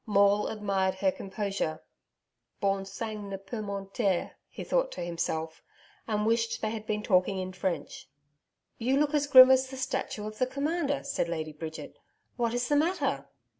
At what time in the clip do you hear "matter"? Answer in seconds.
12.75-13.27